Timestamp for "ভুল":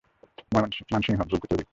1.21-1.39